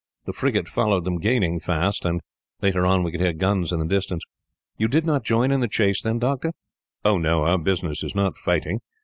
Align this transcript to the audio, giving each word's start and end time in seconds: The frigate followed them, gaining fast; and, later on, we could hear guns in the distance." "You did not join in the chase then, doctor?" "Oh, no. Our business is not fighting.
The 0.25 0.33
frigate 0.33 0.67
followed 0.67 1.03
them, 1.05 1.19
gaining 1.19 1.59
fast; 1.59 2.05
and, 2.05 2.21
later 2.59 2.87
on, 2.87 3.03
we 3.03 3.11
could 3.11 3.19
hear 3.21 3.33
guns 3.33 3.71
in 3.71 3.77
the 3.77 3.85
distance." 3.85 4.23
"You 4.75 4.87
did 4.87 5.05
not 5.05 5.23
join 5.23 5.51
in 5.51 5.59
the 5.59 5.67
chase 5.67 6.01
then, 6.01 6.17
doctor?" 6.17 6.53
"Oh, 7.05 7.19
no. 7.19 7.43
Our 7.43 7.59
business 7.59 8.01
is 8.03 8.15
not 8.15 8.35
fighting. 8.35 8.79